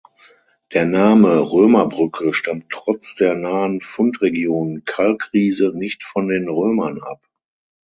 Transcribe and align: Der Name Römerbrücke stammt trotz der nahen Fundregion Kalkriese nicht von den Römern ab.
Der 0.73 0.83
Name 0.85 1.37
Römerbrücke 1.51 2.33
stammt 2.33 2.71
trotz 2.71 3.13
der 3.17 3.35
nahen 3.35 3.81
Fundregion 3.81 4.81
Kalkriese 4.83 5.73
nicht 5.75 6.03
von 6.03 6.27
den 6.27 6.49
Römern 6.49 7.03
ab. 7.03 7.21